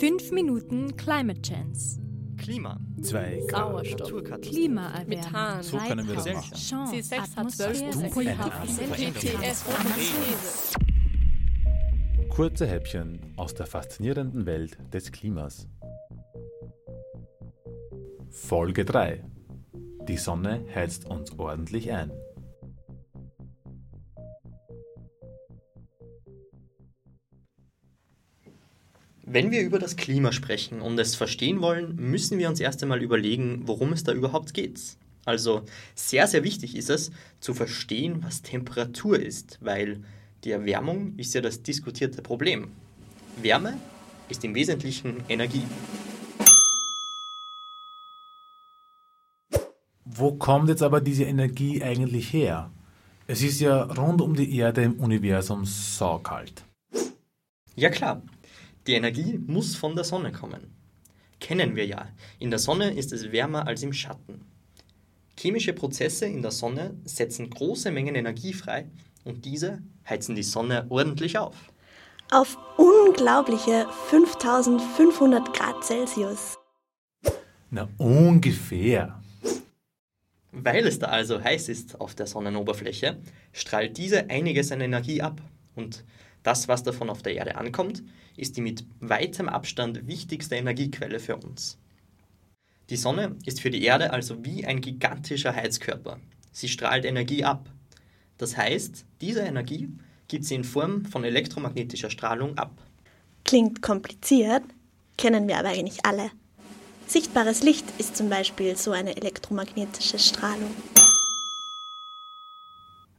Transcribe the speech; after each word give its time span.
5 0.00 0.30
Minuten 0.32 0.94
Climate 0.96 1.40
Chance. 1.40 2.00
Klima. 2.36 2.78
2 3.00 3.46
Grad. 3.48 3.60
Sauerstoff. 3.62 4.00
Naturkatastrophen. 4.00 4.52
Klimaerwärmung. 4.52 5.08
Methan. 5.08 5.62
So 5.62 5.78
können 5.78 6.06
wir 6.06 6.14
das 6.16 6.26
machen. 6.26 6.54
Chance, 6.54 6.94
C6 6.96 7.18
hat 7.18 7.28
Atmosphäre, 7.36 7.90
12 7.90 8.12
Pulver, 8.12 8.52
GTS 8.94 9.64
These. 9.94 10.78
Kurze 12.28 12.66
Häppchen 12.66 13.20
aus 13.36 13.54
der 13.54 13.64
faszinierenden 13.66 14.44
Welt 14.44 14.76
des 14.92 15.12
Klimas. 15.12 15.66
Folge 18.28 18.84
3. 18.84 19.24
Die 20.08 20.18
Sonne 20.18 20.66
heizt 20.74 21.06
uns 21.06 21.38
ordentlich 21.38 21.90
ein. 21.90 22.12
Wenn 29.28 29.50
wir 29.50 29.62
über 29.62 29.80
das 29.80 29.96
Klima 29.96 30.30
sprechen 30.30 30.80
und 30.80 30.96
es 31.00 31.16
verstehen 31.16 31.60
wollen, 31.60 31.96
müssen 31.96 32.38
wir 32.38 32.48
uns 32.48 32.60
erst 32.60 32.80
einmal 32.84 33.02
überlegen, 33.02 33.62
worum 33.64 33.92
es 33.92 34.04
da 34.04 34.12
überhaupt 34.12 34.54
geht. 34.54 34.80
Also 35.24 35.62
sehr, 35.96 36.28
sehr 36.28 36.44
wichtig 36.44 36.76
ist 36.76 36.90
es, 36.90 37.10
zu 37.40 37.52
verstehen, 37.52 38.22
was 38.22 38.42
Temperatur 38.42 39.18
ist, 39.18 39.58
weil 39.60 40.00
die 40.44 40.52
Erwärmung 40.52 41.14
ist 41.16 41.34
ja 41.34 41.40
das 41.40 41.64
diskutierte 41.64 42.22
Problem. 42.22 42.68
Wärme 43.42 43.76
ist 44.28 44.44
im 44.44 44.54
Wesentlichen 44.54 45.24
Energie. 45.28 45.64
Wo 50.04 50.34
kommt 50.36 50.68
jetzt 50.68 50.82
aber 50.82 51.00
diese 51.00 51.24
Energie 51.24 51.82
eigentlich 51.82 52.32
her? 52.32 52.70
Es 53.26 53.42
ist 53.42 53.58
ja 53.58 53.82
rund 53.82 54.20
um 54.20 54.36
die 54.36 54.56
Erde 54.56 54.82
im 54.82 55.00
Universum 55.00 55.64
saukalt. 55.64 56.62
Ja 57.74 57.90
klar, 57.90 58.22
die 58.86 58.94
Energie 58.94 59.38
muss 59.46 59.76
von 59.76 59.94
der 59.94 60.04
Sonne 60.04 60.32
kommen. 60.32 60.74
Kennen 61.40 61.76
wir 61.76 61.86
ja, 61.86 62.08
in 62.38 62.50
der 62.50 62.58
Sonne 62.58 62.92
ist 62.92 63.12
es 63.12 63.32
wärmer 63.32 63.66
als 63.66 63.82
im 63.82 63.92
Schatten. 63.92 64.44
Chemische 65.38 65.72
Prozesse 65.72 66.26
in 66.26 66.42
der 66.42 66.50
Sonne 66.50 66.96
setzen 67.04 67.50
große 67.50 67.90
Mengen 67.90 68.14
Energie 68.14 68.54
frei 68.54 68.86
und 69.24 69.44
diese 69.44 69.82
heizen 70.08 70.34
die 70.34 70.42
Sonne 70.42 70.86
ordentlich 70.88 71.36
auf. 71.36 71.56
auf 72.30 72.58
unglaubliche 72.76 73.86
5500 74.08 75.52
Grad 75.52 75.84
Celsius. 75.84 76.56
Na 77.70 77.88
ungefähr. 77.98 79.20
Weil 80.52 80.86
es 80.86 80.98
da 80.98 81.08
also 81.08 81.42
heiß 81.42 81.68
ist 81.68 82.00
auf 82.00 82.14
der 82.14 82.26
Sonnenoberfläche, 82.26 83.18
strahlt 83.52 83.98
diese 83.98 84.30
einiges 84.30 84.72
an 84.72 84.80
Energie 84.80 85.20
ab. 85.20 85.40
Und 85.74 86.04
das, 86.46 86.68
was 86.68 86.82
davon 86.82 87.10
auf 87.10 87.22
der 87.22 87.34
Erde 87.34 87.56
ankommt, 87.56 88.02
ist 88.36 88.56
die 88.56 88.60
mit 88.60 88.84
weitem 89.00 89.48
Abstand 89.48 90.06
wichtigste 90.06 90.54
Energiequelle 90.56 91.18
für 91.18 91.36
uns. 91.36 91.78
Die 92.88 92.96
Sonne 92.96 93.36
ist 93.44 93.60
für 93.60 93.70
die 93.70 93.82
Erde 93.82 94.12
also 94.12 94.44
wie 94.44 94.64
ein 94.64 94.80
gigantischer 94.80 95.54
Heizkörper. 95.54 96.20
Sie 96.52 96.68
strahlt 96.68 97.04
Energie 97.04 97.42
ab. 97.42 97.68
Das 98.38 98.56
heißt, 98.56 99.04
diese 99.20 99.40
Energie 99.40 99.88
gibt 100.28 100.44
sie 100.44 100.54
in 100.54 100.64
Form 100.64 101.04
von 101.04 101.24
elektromagnetischer 101.24 102.10
Strahlung 102.10 102.56
ab. 102.56 102.72
Klingt 103.44 103.82
kompliziert, 103.82 104.62
kennen 105.16 105.48
wir 105.48 105.58
aber 105.58 105.70
eigentlich 105.70 106.04
alle. 106.04 106.30
Sichtbares 107.08 107.62
Licht 107.62 107.86
ist 107.98 108.16
zum 108.16 108.28
Beispiel 108.28 108.76
so 108.76 108.92
eine 108.92 109.16
elektromagnetische 109.16 110.18
Strahlung. 110.18 110.74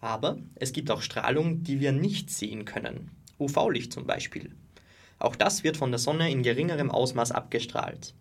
Aber 0.08 0.38
es 0.56 0.72
gibt 0.72 0.90
auch 0.90 1.02
Strahlung, 1.02 1.64
die 1.64 1.82
wir 1.82 1.92
nicht 1.92 2.30
sehen 2.30 2.64
können. 2.64 3.12
UV-Licht 3.40 3.92
zum 3.92 4.08
Beispiel. 4.08 4.56
Auch 5.20 5.36
das 5.36 5.66
wird 5.66 5.76
von 5.76 5.92
der 5.92 6.00
Sonne 6.00 6.32
in 6.32 6.44
geringerem 6.44 6.90
Ausmaß 6.90 7.34
abgestrahlt. 7.34 8.14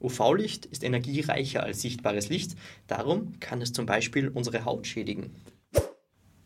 UV-Licht 0.00 0.66
ist 0.66 0.84
energiereicher 0.84 1.64
als 1.64 1.82
sichtbares 1.82 2.28
Licht, 2.28 2.54
darum 2.86 3.40
kann 3.40 3.60
es 3.60 3.72
zum 3.72 3.86
Beispiel 3.86 4.28
unsere 4.28 4.64
Haut 4.64 4.86
schädigen. 4.86 5.34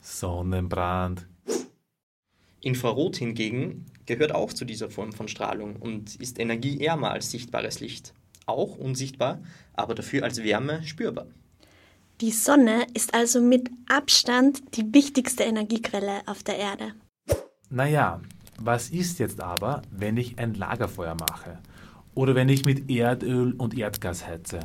Sonnenbrand. 0.01 1.29
Infrarot 2.63 3.19
hingegen 3.19 3.85
gehört 4.07 4.35
auch 4.35 4.55
zu 4.55 4.65
dieser 4.65 4.89
Form 4.89 5.13
von 5.13 5.29
Strahlung 5.29 5.77
und 5.77 6.17
ist 6.17 6.39
energieärmer 6.39 7.11
als 7.11 7.31
sichtbares 7.31 7.81
Licht. 7.81 8.15
Auch 8.47 8.79
unsichtbar, 8.79 9.43
aber 9.75 9.95
dafür 9.95 10.25
als 10.25 10.43
Wärme 10.43 10.83
spürbar. 10.85 11.27
Die 12.21 12.33
Sonne 12.33 12.87
ist 12.93 13.15
also 13.15 13.41
mit 13.41 13.71
Abstand 13.89 14.77
die 14.77 14.93
wichtigste 14.93 15.45
Energiequelle 15.45 16.21
auf 16.27 16.43
der 16.43 16.59
Erde. 16.59 16.93
Naja, 17.71 18.21
was 18.59 18.91
ist 18.91 19.19
jetzt 19.21 19.41
aber, 19.41 19.81
wenn 19.91 20.19
ich 20.19 20.39
ein 20.39 20.53
Lagerfeuer 20.53 21.15
mache? 21.15 21.61
Oder 22.15 22.35
wenn 22.35 22.51
ich 22.51 22.67
mit 22.67 22.91
Erdöl 22.91 23.55
und 23.55 23.73
Erdgas 23.79 24.27
heize? 24.27 24.61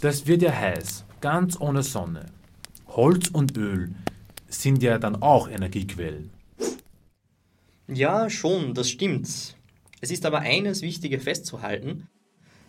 Das 0.00 0.26
wird 0.26 0.42
ja 0.42 0.50
heiß, 0.50 1.04
ganz 1.20 1.60
ohne 1.60 1.84
Sonne. 1.84 2.26
Holz 2.88 3.28
und 3.28 3.56
Öl 3.56 3.94
sind 4.48 4.82
ja 4.82 4.98
dann 4.98 5.22
auch 5.22 5.48
Energiequellen. 5.48 6.30
Ja, 7.86 8.28
schon, 8.28 8.74
das 8.74 8.90
stimmt. 8.90 9.28
Es 10.00 10.10
ist 10.10 10.26
aber 10.26 10.40
eines 10.40 10.82
Wichtige 10.82 11.20
festzuhalten. 11.20 12.08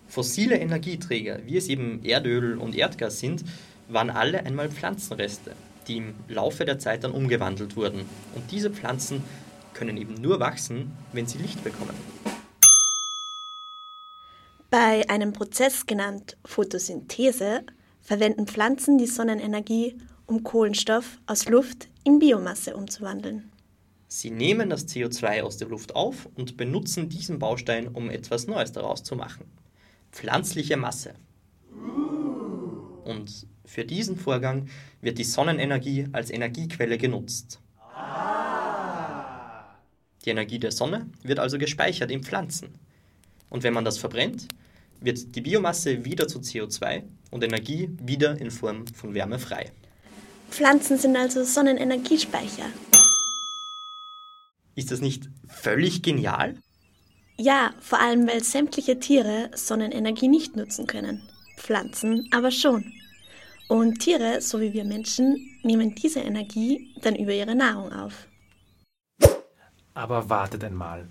Fossile 0.07 0.59
Energieträger, 0.59 1.39
wie 1.47 1.57
es 1.57 1.67
eben 1.67 2.05
Erdöl 2.05 2.59
und 2.59 2.75
Erdgas 2.75 3.19
sind, 3.19 3.43
waren 3.87 4.09
alle 4.09 4.45
einmal 4.45 4.69
Pflanzenreste, 4.69 5.53
die 5.87 5.97
im 5.97 6.15
Laufe 6.27 6.65
der 6.65 6.79
Zeit 6.79 7.03
dann 7.03 7.11
umgewandelt 7.11 7.75
wurden. 7.75 8.01
Und 8.35 8.51
diese 8.51 8.71
Pflanzen 8.71 9.23
können 9.73 9.97
eben 9.97 10.15
nur 10.15 10.39
wachsen, 10.39 10.91
wenn 11.11 11.25
sie 11.25 11.39
Licht 11.39 11.63
bekommen. 11.63 11.95
Bei 14.69 15.07
einem 15.09 15.33
Prozess 15.33 15.85
genannt 15.85 16.37
Photosynthese 16.45 17.63
verwenden 18.01 18.47
Pflanzen 18.47 18.97
die 18.97 19.05
Sonnenenergie, 19.05 19.97
um 20.25 20.43
Kohlenstoff 20.43 21.19
aus 21.25 21.47
Luft 21.47 21.89
in 22.03 22.19
Biomasse 22.19 22.75
umzuwandeln. 22.75 23.51
Sie 24.07 24.29
nehmen 24.29 24.69
das 24.69 24.87
CO2 24.87 25.41
aus 25.41 25.57
der 25.57 25.67
Luft 25.69 25.95
auf 25.95 26.29
und 26.35 26.57
benutzen 26.57 27.09
diesen 27.09 27.39
Baustein, 27.39 27.87
um 27.87 28.09
etwas 28.09 28.45
Neues 28.45 28.71
daraus 28.71 29.03
zu 29.03 29.15
machen. 29.15 29.45
Pflanzliche 30.11 30.77
Masse. 30.77 31.15
Und 33.03 33.47
für 33.65 33.85
diesen 33.85 34.17
Vorgang 34.17 34.67
wird 35.01 35.17
die 35.17 35.23
Sonnenenergie 35.23 36.07
als 36.11 36.29
Energiequelle 36.29 36.97
genutzt. 36.97 37.59
Die 40.25 40.29
Energie 40.29 40.59
der 40.59 40.71
Sonne 40.71 41.09
wird 41.21 41.39
also 41.39 41.57
gespeichert 41.57 42.11
in 42.11 42.23
Pflanzen. 42.23 42.69
Und 43.49 43.63
wenn 43.63 43.73
man 43.73 43.85
das 43.85 43.97
verbrennt, 43.97 44.47
wird 45.01 45.35
die 45.35 45.41
Biomasse 45.41 46.05
wieder 46.05 46.27
zu 46.27 46.39
CO2 46.39 47.03
und 47.29 47.43
Energie 47.43 47.89
wieder 48.01 48.39
in 48.39 48.51
Form 48.51 48.87
von 48.87 49.13
Wärme 49.13 49.37
frei. 49.37 49.71
Pflanzen 50.49 50.97
sind 50.97 51.17
also 51.17 51.43
Sonnenenergiespeicher. 51.43 52.65
Ist 54.75 54.91
das 54.91 55.01
nicht 55.01 55.29
völlig 55.47 56.01
genial? 56.01 56.55
Ja, 57.37 57.73
vor 57.79 57.99
allem 57.99 58.27
weil 58.27 58.43
sämtliche 58.43 58.99
Tiere 58.99 59.49
Sonnenenergie 59.55 60.27
nicht 60.27 60.55
nutzen 60.55 60.87
können. 60.87 61.21
Pflanzen 61.63 62.27
aber 62.31 62.51
schon. 62.51 62.91
Und 63.69 63.99
Tiere, 63.99 64.41
so 64.41 64.59
wie 64.59 64.73
wir 64.73 64.83
Menschen, 64.83 65.57
nehmen 65.63 65.95
diese 65.95 66.19
Energie 66.19 66.93
dann 67.01 67.15
über 67.15 67.33
ihre 67.33 67.55
Nahrung 67.55 67.91
auf. 67.93 68.27
Aber 69.93 70.29
wartet 70.29 70.63
einmal. 70.63 71.07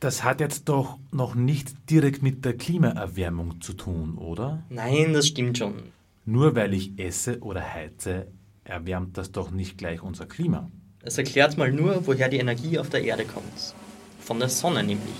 Das 0.00 0.24
hat 0.24 0.40
jetzt 0.40 0.68
doch 0.68 0.98
noch 1.12 1.36
nicht 1.36 1.88
direkt 1.88 2.22
mit 2.22 2.44
der 2.44 2.56
Klimaerwärmung 2.56 3.60
zu 3.60 3.74
tun, 3.74 4.18
oder? 4.18 4.64
Nein, 4.68 5.12
das 5.12 5.28
stimmt 5.28 5.58
schon. 5.58 5.92
Nur 6.24 6.56
weil 6.56 6.74
ich 6.74 6.98
esse 6.98 7.38
oder 7.40 7.62
heize, 7.62 8.26
erwärmt 8.64 9.16
das 9.16 9.30
doch 9.30 9.52
nicht 9.52 9.78
gleich 9.78 10.02
unser 10.02 10.26
Klima. 10.26 10.70
Es 11.02 11.18
erklärt 11.18 11.56
mal 11.56 11.72
nur, 11.72 12.04
woher 12.06 12.28
die 12.28 12.38
Energie 12.38 12.80
auf 12.80 12.90
der 12.90 13.04
Erde 13.04 13.24
kommt. 13.24 13.74
Von 14.18 14.40
der 14.40 14.48
Sonne 14.48 14.82
nämlich. 14.82 15.14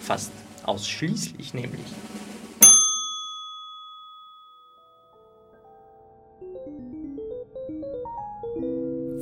Fast 0.00 0.32
ausschließlich 0.64 1.54
nämlich. 1.54 1.86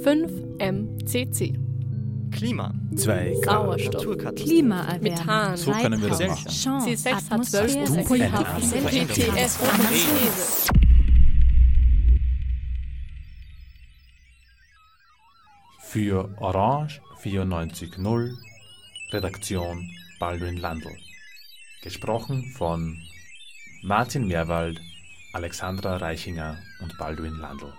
Fünf 0.02 0.32
MCC. 0.58 1.58
Klima. 2.30 2.74
2 2.96 3.34
Grad. 3.42 3.44
Sauerstoff. 3.44 4.34
Klimaerwärmung. 4.34 5.02
Methan. 5.02 5.56
So 5.58 5.72
können 5.72 6.00
wir 6.00 6.08
das 6.08 6.20
machen. 6.20 6.48
Chance, 6.48 6.88
C6 6.88 7.12
hat 7.12 7.32
Atmosphäre, 7.32 7.84
12 7.84 8.08
Pulver, 8.08 8.44
Veränderung. 8.46 9.34
GTS 9.34 9.58
These. 9.90 10.72
Für 15.80 16.30
Orange 16.38 17.00
94.0 17.22 18.36
Redaktion 19.12 19.90
Baldwin 20.18 20.56
Landl. 20.56 20.96
Gesprochen 21.82 22.44
von 22.56 22.96
Martin 23.82 24.28
Meerwald, 24.28 24.80
Alexandra 25.34 25.96
Reichinger 25.96 26.56
und 26.80 26.96
Baldwin 26.96 27.36
Landl. 27.38 27.72